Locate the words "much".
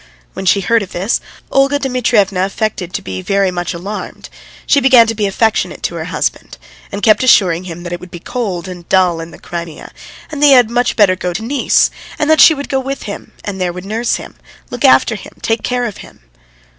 3.51-3.71, 10.71-10.95